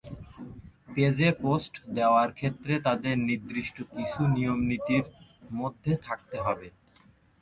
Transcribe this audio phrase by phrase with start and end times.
[0.93, 5.05] পেজে পোস্ট দেওয়ার ক্ষেত্রে তাঁদের নির্দিষ্ট কিছু নিয়মনীতির
[5.53, 6.67] মধ্যে থাকতে হবে।